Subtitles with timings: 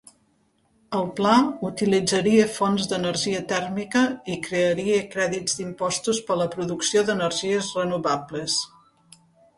[0.99, 1.33] El pla
[1.67, 4.03] utilitzaria fonts d'energia tèrmica
[4.37, 8.57] i crearia crèdits d'impostos per a la producció d'energies renovables.